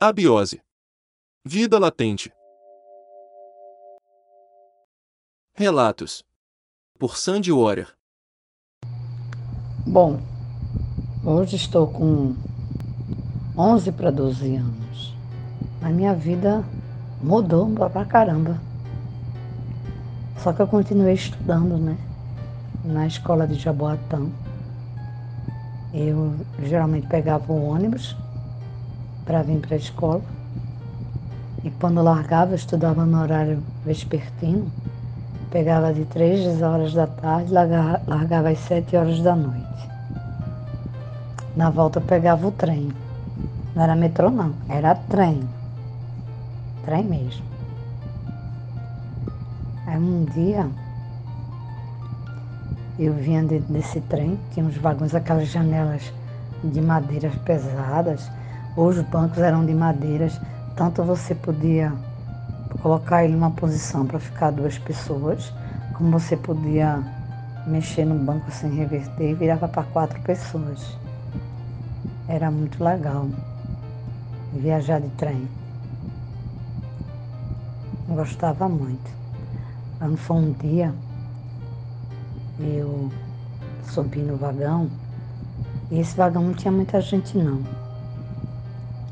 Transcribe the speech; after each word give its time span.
Abiose. 0.00 0.62
Vida 1.44 1.76
latente. 1.76 2.32
Relatos. 5.56 6.22
Por 6.96 7.16
Sandy 7.16 7.50
Warrior. 7.50 7.92
Bom, 9.84 10.20
hoje 11.24 11.56
estou 11.56 11.88
com 11.88 12.36
11 13.56 13.90
para 13.90 14.12
12 14.12 14.54
anos. 14.54 15.16
A 15.82 15.88
minha 15.88 16.14
vida 16.14 16.64
mudou 17.20 17.68
pra 17.90 18.04
caramba. 18.04 18.56
Só 20.44 20.52
que 20.52 20.62
eu 20.62 20.68
continuei 20.68 21.14
estudando, 21.14 21.76
né? 21.76 21.98
Na 22.84 23.04
escola 23.08 23.48
de 23.48 23.54
Jaboatão. 23.54 24.32
Eu 25.92 26.36
geralmente 26.62 27.08
pegava 27.08 27.52
o 27.52 27.64
ônibus 27.64 28.14
para 29.28 29.42
vir 29.42 29.60
para 29.60 29.74
a 29.74 29.78
escola. 29.78 30.22
E 31.62 31.70
quando 31.72 32.02
largava, 32.02 32.52
eu 32.52 32.56
estudava 32.56 33.04
no 33.04 33.20
horário 33.20 33.62
vespertino. 33.84 34.72
Pegava 35.50 35.92
de 35.92 36.06
três 36.06 36.62
horas 36.62 36.94
da 36.94 37.06
tarde, 37.06 37.52
largava, 37.52 38.00
largava 38.06 38.48
às 38.48 38.58
sete 38.60 38.96
horas 38.96 39.20
da 39.20 39.36
noite. 39.36 39.88
Na 41.54 41.68
volta 41.68 42.00
pegava 42.00 42.46
o 42.46 42.50
trem. 42.50 42.90
Não 43.74 43.82
era 43.82 43.94
metrô 43.94 44.30
não, 44.30 44.54
era 44.68 44.94
trem. 44.94 45.42
Trem 46.84 47.04
mesmo. 47.04 47.44
Aí 49.86 49.98
um 49.98 50.24
dia 50.24 50.68
eu 52.98 53.12
vinha 53.14 53.42
dentro 53.42 53.72
desse 53.72 54.00
trem, 54.02 54.38
tinha 54.52 54.64
uns 54.64 54.76
vagões, 54.76 55.14
aquelas 55.14 55.48
janelas 55.48 56.12
de 56.64 56.80
madeiras 56.80 57.34
pesadas, 57.44 58.30
os 58.86 59.00
bancos 59.00 59.38
eram 59.38 59.66
de 59.66 59.74
madeiras, 59.74 60.40
tanto 60.76 61.02
você 61.02 61.34
podia 61.34 61.92
colocar 62.80 63.24
ele 63.24 63.32
numa 63.32 63.50
posição 63.50 64.06
para 64.06 64.20
ficar 64.20 64.52
duas 64.52 64.78
pessoas, 64.78 65.52
como 65.94 66.12
você 66.12 66.36
podia 66.36 67.02
mexer 67.66 68.04
no 68.04 68.14
banco 68.14 68.48
sem 68.52 68.70
reverter 68.70 69.30
e 69.30 69.34
virava 69.34 69.66
para 69.66 69.82
quatro 69.82 70.20
pessoas. 70.20 70.96
Era 72.28 72.52
muito 72.52 72.82
legal 72.82 73.28
viajar 74.52 75.00
de 75.00 75.08
trem. 75.10 75.48
Gostava 78.08 78.68
muito. 78.68 79.10
Quando 79.98 80.16
foi 80.16 80.36
um 80.36 80.52
dia, 80.52 80.94
eu 82.60 83.10
subi 83.82 84.20
no 84.20 84.36
vagão 84.36 84.88
e 85.90 85.98
esse 85.98 86.16
vagão 86.16 86.44
não 86.44 86.54
tinha 86.54 86.70
muita 86.70 87.00
gente 87.00 87.36
não. 87.36 87.87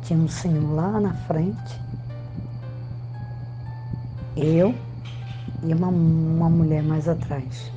Tinha 0.06 0.20
um 0.20 0.28
senhor 0.28 0.72
lá 0.72 1.00
na 1.00 1.12
frente, 1.14 1.80
eu 4.36 4.72
e 5.64 5.74
uma, 5.74 5.88
uma 5.88 6.48
mulher 6.48 6.80
mais 6.80 7.08
atrás. 7.08 7.72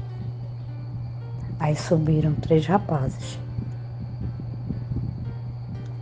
Aí 1.59 1.75
subiram 1.75 2.35
três 2.35 2.67
rapazes. 2.67 3.39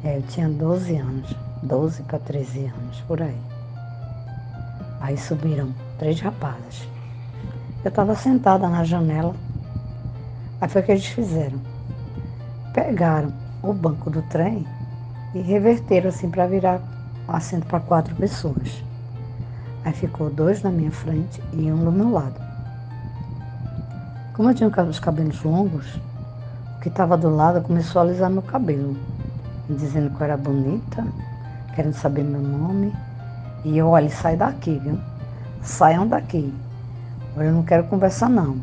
É, 0.03 0.17
eu 0.17 0.22
tinha 0.23 0.50
12 0.50 0.98
anos, 0.98 1.33
12 1.64 2.03
para 2.03 2.20
13 2.20 2.66
anos, 2.66 3.00
por 3.08 3.22
aí. 3.22 3.42
Aí 5.00 5.17
subiram 5.17 5.73
três 5.98 6.20
rapazes. 6.20 6.89
Eu 7.86 7.89
estava 7.89 8.14
sentada 8.16 8.67
na 8.67 8.83
janela. 8.83 9.33
Aí 10.59 10.67
foi 10.67 10.81
o 10.81 10.83
que 10.83 10.92
eles 10.92 11.05
fizeram. 11.05 11.61
Pegaram 12.73 13.31
o 13.64 13.72
banco 13.72 14.09
do 14.09 14.22
trem 14.23 14.67
e 15.33 15.39
reverteram 15.39 16.09
assim 16.09 16.30
para 16.30 16.48
virar 16.48 16.82
um 17.27 17.32
assento 17.33 17.65
para 17.65 17.80
quatro 17.80 18.15
pessoas. 18.15 18.83
Aí 19.83 19.93
ficou 19.93 20.30
dois 20.30 20.61
na 20.61 20.70
minha 20.70 20.92
frente 20.92 21.42
e 21.54 21.71
um 21.71 21.83
do 21.83 21.92
meu 21.92 22.11
lado. 22.11 22.36
Como 24.33 24.49
eu 24.49 24.54
tinha 24.54 24.70
os 24.70 24.99
cabelos 24.99 25.42
longos, 25.43 25.95
o 26.76 26.80
que 26.82 26.89
estava 26.89 27.17
do 27.17 27.30
lado 27.30 27.61
começou 27.61 28.02
a 28.02 28.05
alisar 28.05 28.30
meu 28.30 28.42
cabelo, 28.42 28.95
dizendo 29.70 30.10
que 30.10 30.21
eu 30.21 30.26
era 30.26 30.37
bonita, 30.37 31.05
querendo 31.73 31.93
saber 31.93 32.23
meu 32.23 32.42
nome. 32.42 32.93
E 33.66 33.77
eu, 33.77 33.87
olha, 33.87 34.10
sai 34.10 34.36
daqui, 34.36 34.80
viu? 34.80 34.99
Saiam 35.61 36.08
daqui. 36.08 36.54
Eu 37.36 37.52
não 37.52 37.64
quero 37.64 37.86
conversar, 37.86 38.30
não. 38.30 38.58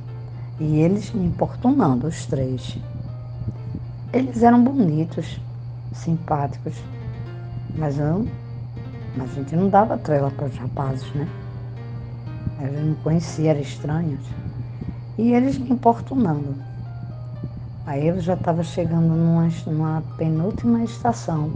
E 0.61 0.81
eles 0.81 1.13
me 1.13 1.27
importunando, 1.27 2.07
os 2.07 2.27
três. 2.27 2.79
Eles 4.13 4.43
eram 4.43 4.63
bonitos, 4.63 5.41
simpáticos, 5.95 6.75
mas 7.77 7.99
eu, 7.99 8.27
a 9.21 9.27
gente 9.27 9.57
não 9.57 9.69
dava 9.69 9.97
trela 9.97 10.31
para 10.31 10.47
os 10.47 10.57
rapazes, 10.57 11.11
né? 11.15 11.29
A 12.59 12.67
gente 12.67 12.81
não 12.81 12.95
conhecia, 12.97 13.51
eram 13.51 13.61
estranhos. 13.61 14.21
E 15.17 15.33
eles 15.33 15.59
me 15.59 15.71
importunando. 15.71 16.55
Aí 17.87 18.09
eu 18.09 18.21
já 18.21 18.35
estava 18.35 18.63
chegando 18.63 19.15
numa, 19.15 19.49
numa 19.67 20.03
penúltima 20.17 20.83
estação. 20.83 21.53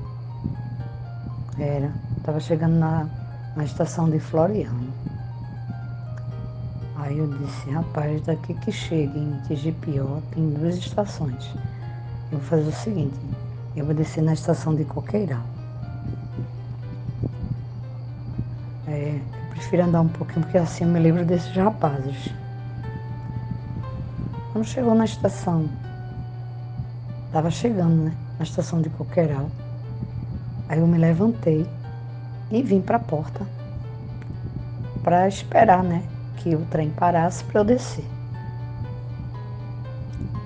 Era, 1.58 1.90
estava 2.18 2.38
chegando 2.38 2.74
na, 2.74 3.08
na 3.56 3.64
estação 3.64 4.08
de 4.08 4.20
Floriano. 4.20 4.92
Aí 6.96 7.18
eu 7.18 7.26
disse, 7.26 7.70
rapaz, 7.70 8.20
daqui 8.22 8.54
que 8.54 8.70
chega 8.70 9.18
em 9.18 9.40
Tigipió 9.46 10.20
tem 10.32 10.50
duas 10.50 10.76
estações. 10.76 11.50
Eu 12.30 12.38
vou 12.38 12.40
fazer 12.40 12.68
o 12.68 12.72
seguinte, 12.72 13.18
eu 13.78 13.86
vou 13.86 13.94
descer 13.94 14.22
na 14.22 14.32
estação 14.32 14.74
de 14.74 14.84
Coqueiral. 14.84 15.42
É, 18.86 19.20
eu 19.20 19.50
prefiro 19.50 19.84
andar 19.84 20.00
um 20.00 20.08
pouquinho, 20.08 20.42
porque 20.42 20.58
assim 20.58 20.84
eu 20.84 20.90
me 20.90 20.98
lembro 20.98 21.24
desses 21.24 21.54
rapazes. 21.56 22.32
Quando 24.52 24.64
chegou 24.64 24.94
na 24.94 25.04
estação, 25.04 25.68
estava 27.26 27.50
chegando, 27.50 28.04
né? 28.04 28.12
Na 28.38 28.44
estação 28.44 28.80
de 28.80 28.90
Coqueiral. 28.90 29.50
Aí 30.68 30.78
eu 30.78 30.86
me 30.86 30.98
levantei 30.98 31.66
e 32.50 32.62
vim 32.62 32.80
para 32.80 32.96
a 32.96 33.00
porta 33.00 33.46
para 35.02 35.28
esperar, 35.28 35.82
né? 35.82 36.02
que 36.38 36.54
o 36.54 36.64
trem 36.66 36.90
parasse 36.90 37.44
para 37.44 37.60
eu 37.60 37.64
descer. 37.64 38.04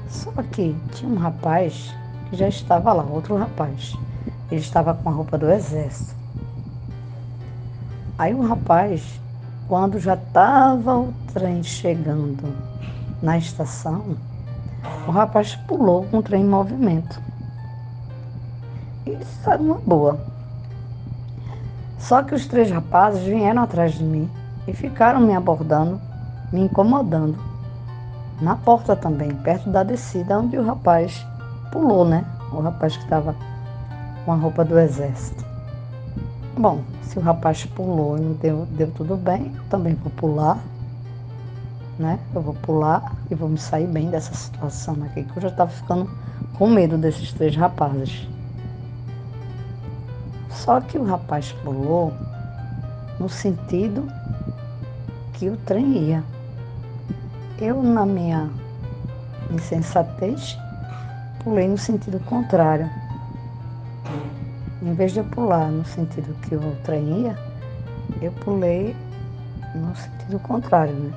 Só 0.08 0.30
que 0.50 0.74
tinha 0.92 1.10
um 1.10 1.16
rapaz 1.16 1.94
já 2.32 2.48
estava 2.48 2.92
lá, 2.92 3.04
outro 3.04 3.36
rapaz. 3.36 3.96
Ele 4.50 4.60
estava 4.60 4.94
com 4.94 5.08
a 5.08 5.12
roupa 5.12 5.38
do 5.38 5.50
exército. 5.50 6.14
Aí 8.18 8.34
o 8.34 8.46
rapaz, 8.46 9.20
quando 9.68 9.98
já 9.98 10.14
estava 10.14 10.98
o 10.98 11.12
trem 11.32 11.62
chegando 11.62 12.54
na 13.22 13.38
estação, 13.38 14.16
o 15.06 15.10
rapaz 15.10 15.56
pulou 15.66 16.04
com 16.04 16.18
o 16.18 16.22
trem 16.22 16.42
em 16.42 16.48
movimento. 16.48 17.20
E 19.06 19.18
saiu 19.42 19.60
uma 19.60 19.78
boa. 19.78 20.20
Só 21.98 22.22
que 22.22 22.34
os 22.34 22.46
três 22.46 22.70
rapazes 22.70 23.22
vieram 23.22 23.62
atrás 23.62 23.94
de 23.94 24.04
mim 24.04 24.28
e 24.66 24.72
ficaram 24.72 25.20
me 25.20 25.34
abordando, 25.34 26.00
me 26.52 26.60
incomodando. 26.60 27.38
Na 28.40 28.56
porta 28.56 28.96
também, 28.96 29.34
perto 29.36 29.70
da 29.70 29.82
descida, 29.82 30.38
onde 30.38 30.58
o 30.58 30.64
rapaz 30.66 31.24
pulou, 31.72 32.04
né? 32.04 32.24
O 32.52 32.60
rapaz 32.60 32.96
que 32.96 33.02
estava 33.02 33.34
com 34.24 34.32
a 34.32 34.36
roupa 34.36 34.64
do 34.64 34.78
exército. 34.78 35.44
Bom, 36.56 36.82
se 37.02 37.18
o 37.18 37.22
rapaz 37.22 37.64
pulou 37.64 38.18
e 38.18 38.20
não 38.20 38.32
deu, 38.34 38.66
deu 38.72 38.90
tudo 38.92 39.16
bem, 39.16 39.52
eu 39.56 39.64
também 39.64 39.94
vou 39.94 40.12
pular, 40.12 40.58
né? 41.98 42.18
Eu 42.34 42.42
vou 42.42 42.54
pular 42.54 43.16
e 43.30 43.34
vou 43.34 43.48
me 43.48 43.58
sair 43.58 43.86
bem 43.86 44.10
dessa 44.10 44.34
situação 44.34 44.96
aqui, 45.04 45.24
que 45.24 45.36
eu 45.36 45.42
já 45.42 45.48
estava 45.48 45.70
ficando 45.70 46.08
com 46.58 46.68
medo 46.68 46.98
desses 46.98 47.32
três 47.32 47.56
rapazes. 47.56 48.28
Só 50.50 50.80
que 50.80 50.98
o 50.98 51.04
rapaz 51.04 51.52
pulou 51.64 52.12
no 53.18 53.28
sentido 53.28 54.06
que 55.32 55.48
o 55.48 55.56
trem 55.56 55.96
ia. 55.96 56.24
Eu, 57.58 57.82
na 57.82 58.04
minha 58.04 58.50
insensatez, 59.50 60.58
pulei 61.44 61.68
no 61.68 61.78
sentido 61.78 62.18
contrário. 62.20 62.88
Em 64.82 64.94
vez 64.94 65.12
de 65.12 65.20
eu 65.20 65.24
pular 65.24 65.70
no 65.70 65.84
sentido 65.84 66.34
que 66.42 66.54
o 66.54 66.76
trem 66.84 67.34
eu 68.20 68.32
pulei 68.32 68.96
no 69.74 69.94
sentido 69.94 70.38
contrário, 70.40 70.94
né? 70.94 71.12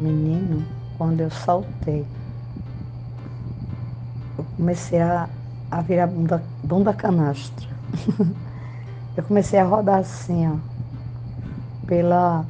Menino, 0.00 0.64
quando 0.96 1.20
eu 1.20 1.30
saltei, 1.30 2.06
eu 4.38 4.44
comecei 4.56 5.00
a, 5.00 5.28
a 5.70 5.80
virar 5.80 6.06
bunda, 6.06 6.42
bunda 6.62 6.92
canastra. 6.92 7.66
eu 9.16 9.22
comecei 9.24 9.58
a 9.58 9.64
rodar 9.64 9.98
assim, 9.98 10.48
ó, 10.48 10.56
pela 11.86 12.44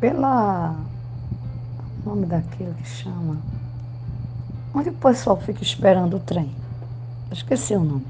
pela. 0.00 0.74
O 2.04 2.08
nome 2.08 2.26
daquilo 2.26 2.74
que 2.74 2.88
chama. 2.88 3.36
Onde 4.74 4.88
o 4.88 4.94
pessoal 4.94 5.36
fica 5.36 5.62
esperando 5.62 6.16
o 6.16 6.20
trem. 6.20 6.50
Eu 7.28 7.34
esqueci 7.34 7.74
o 7.74 7.80
nome. 7.80 8.06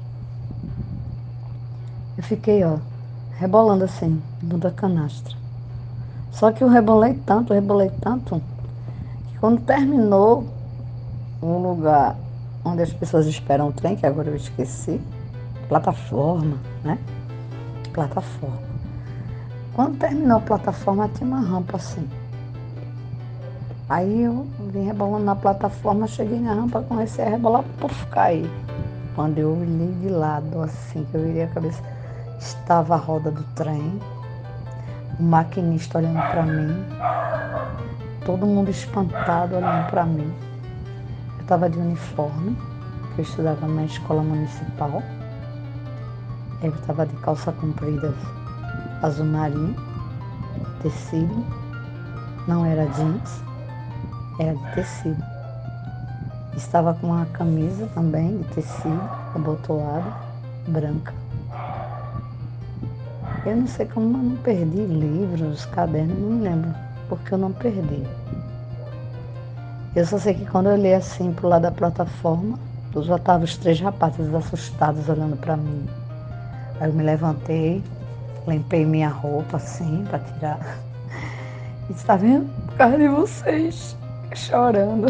Eu 2.17 2.23
fiquei, 2.23 2.63
ó, 2.63 2.77
rebolando 3.37 3.83
assim, 3.83 4.21
bunda 4.41 4.69
canastra. 4.69 5.35
Só 6.31 6.51
que 6.51 6.63
eu 6.63 6.69
rebolei 6.69 7.15
tanto, 7.25 7.53
rebolei 7.53 7.89
tanto, 8.01 8.41
que 9.31 9.39
quando 9.39 9.61
terminou 9.61 10.45
um 11.41 11.57
lugar 11.57 12.15
onde 12.63 12.83
as 12.83 12.93
pessoas 12.93 13.25
esperam 13.25 13.69
o 13.69 13.73
trem, 13.73 13.95
que 13.95 14.05
agora 14.05 14.29
eu 14.29 14.35
esqueci, 14.35 15.01
plataforma, 15.67 16.57
né? 16.83 16.99
Plataforma. 17.91 18.61
Quando 19.73 19.97
terminou 19.97 20.37
a 20.37 20.41
plataforma, 20.41 21.09
tinha 21.09 21.27
uma 21.27 21.39
rampa 21.39 21.77
assim. 21.77 22.07
Aí 23.91 24.23
eu 24.23 24.47
vim 24.69 24.85
rebolando 24.85 25.25
na 25.25 25.35
plataforma, 25.35 26.07
cheguei 26.07 26.39
na 26.39 26.53
rampa, 26.53 26.81
comecei 26.81 27.25
a 27.25 27.29
rebolar, 27.31 27.61
puf, 27.77 28.05
caí. 28.05 28.49
Quando 29.13 29.37
eu 29.37 29.51
olhei 29.51 29.93
de 29.99 30.07
lado, 30.07 30.61
assim, 30.61 31.05
que 31.11 31.15
eu 31.15 31.23
virei 31.23 31.43
a 31.43 31.47
cabeça, 31.47 31.83
estava 32.39 32.93
a 32.93 32.97
roda 32.97 33.29
do 33.29 33.43
trem, 33.53 33.99
o 35.19 35.23
maquinista 35.23 35.97
olhando 35.97 36.21
para 36.21 36.41
mim, 36.43 36.85
todo 38.25 38.45
mundo 38.45 38.71
espantado 38.71 39.57
olhando 39.57 39.89
para 39.89 40.05
mim. 40.05 40.33
Eu 41.35 41.41
estava 41.41 41.69
de 41.69 41.77
uniforme, 41.77 42.55
que 43.13 43.19
eu 43.19 43.25
estudava 43.25 43.67
na 43.67 43.83
escola 43.83 44.23
municipal. 44.23 45.03
Eu 46.63 46.73
estava 46.73 47.05
de 47.05 47.15
calça 47.17 47.51
comprida 47.51 48.13
azul 49.01 49.25
marinho, 49.25 49.75
tecido, 50.81 51.45
não 52.47 52.65
era 52.65 52.85
jeans, 52.85 53.50
era 54.39 54.55
de 54.55 54.71
tecido. 54.75 55.23
Estava 56.55 56.93
com 56.93 57.07
uma 57.07 57.25
camisa 57.27 57.87
também 57.93 58.37
de 58.37 58.43
tecido, 58.55 59.01
abotoada, 59.35 60.13
branca. 60.67 61.13
Eu 63.45 63.55
não 63.55 63.67
sei 63.67 63.85
como 63.87 64.17
eu 64.17 64.23
não 64.23 64.35
perdi 64.37 64.85
livros, 64.85 65.65
cadernos, 65.65 66.17
não 66.19 66.29
me 66.29 66.43
lembro 66.43 66.73
porque 67.09 67.33
eu 67.33 67.37
não 67.37 67.51
perdi. 67.51 68.03
Eu 69.93 70.05
só 70.05 70.17
sei 70.17 70.33
que 70.33 70.45
quando 70.45 70.67
eu 70.67 70.73
olhei 70.73 70.93
assim 70.93 71.33
pro 71.33 71.49
lado 71.49 71.63
da 71.63 71.71
plataforma, 71.71 72.57
já 72.95 73.17
estavam 73.17 73.43
os 73.43 73.57
três 73.57 73.79
rapazes 73.79 74.33
assustados 74.33 75.09
olhando 75.09 75.35
para 75.35 75.57
mim. 75.57 75.85
Aí 76.79 76.89
eu 76.89 76.93
me 76.93 77.03
levantei, 77.03 77.83
limpei 78.47 78.85
minha 78.85 79.09
roupa 79.09 79.57
assim 79.57 80.05
para 80.09 80.19
tirar. 80.19 80.77
Está 81.89 82.15
vendo? 82.15 82.49
Por 82.67 82.75
causa 82.75 82.97
de 82.97 83.07
vocês, 83.09 83.97
chorando. 84.35 85.07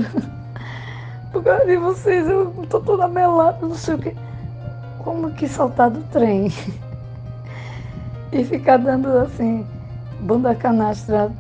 Por 1.32 1.44
causa 1.44 1.66
de 1.66 1.78
vocês, 1.78 2.28
eu 2.28 2.52
tô 2.70 2.80
toda 2.80 3.08
melada, 3.08 3.66
não 3.66 3.76
sei 3.76 3.96
o 3.96 3.98
que. 3.98 4.16
Como 5.00 5.32
que 5.32 5.48
saltar 5.48 5.90
do 5.90 6.02
trem? 6.12 6.52
E 8.32 8.44
ficar 8.44 8.78
dando 8.78 9.08
assim, 9.18 9.66
bunda 10.22 10.56
canastra 10.56 11.32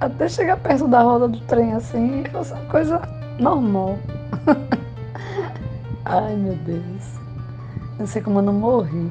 até 0.00 0.28
chegar 0.28 0.56
perto 0.56 0.88
da 0.88 1.02
roda 1.02 1.28
do 1.28 1.40
trem 1.40 1.72
assim, 1.74 2.24
uma 2.32 2.60
coisa 2.66 3.00
normal. 3.38 3.98
Ai 6.04 6.34
meu 6.34 6.56
Deus. 6.56 7.04
Não 7.98 8.06
sei 8.06 8.20
como 8.20 8.40
eu 8.40 8.42
não 8.42 8.52
morri. 8.52 9.10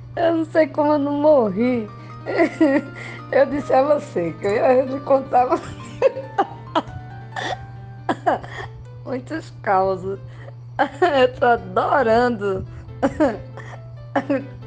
Eu 0.15 0.35
não 0.37 0.45
sei 0.45 0.67
como 0.67 0.93
eu 0.93 0.99
não 0.99 1.13
morri. 1.13 1.89
Eu 3.31 3.45
disse 3.45 3.73
a 3.73 3.81
você 3.81 4.33
que 4.33 4.45
eu 4.45 4.51
ia 4.51 4.83
lhe 4.83 4.99
contar 4.99 5.47
muitas 9.05 9.49
causas. 9.61 10.19
Eu 11.17 11.33
tô 11.39 11.45
adorando 11.45 12.65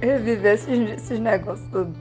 reviver 0.00 0.54
esses, 0.54 0.90
esses 0.90 1.20
negócios 1.20 1.68
tudo. 1.70 1.94